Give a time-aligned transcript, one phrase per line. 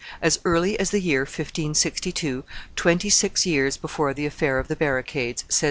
[0.19, 2.43] "As early as the year 1562,
[2.75, 5.59] twenty six years before the affair of the barricades," says M.